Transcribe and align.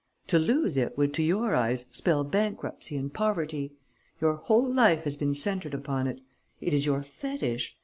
To 0.29 0.39
lose 0.39 0.77
it 0.77 0.97
would 0.97 1.13
to 1.13 1.21
your 1.21 1.53
eyes 1.53 1.85
spell 1.91 2.23
bankruptcy 2.23 2.97
and 2.97 3.13
poverty. 3.13 3.73
Your 4.19 4.33
whole 4.37 4.65
life 4.67 5.03
has 5.03 5.15
been 5.15 5.35
centred 5.35 5.75
upon 5.75 6.07
it. 6.07 6.21
It 6.59 6.73
is 6.73 6.87
your 6.87 7.03
fetish. 7.03 7.77